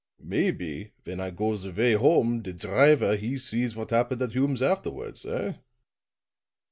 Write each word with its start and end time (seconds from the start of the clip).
Maybe 0.23 0.93
when 1.03 1.19
I 1.19 1.29
goes 1.29 1.63
away 1.63 1.93
home 1.93 2.41
der 2.41 2.53
driver 2.53 3.15
he 3.15 3.37
sees 3.37 3.75
what 3.75 3.91
happened 3.91 4.23
at 4.23 4.31
Hume's 4.33 4.63
afterwards, 4.63 5.27
eh?" 5.27 5.53